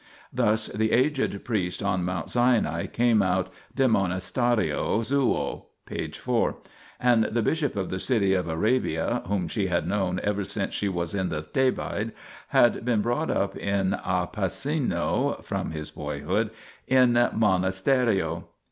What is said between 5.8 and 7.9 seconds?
(p. 4), and the bishop of"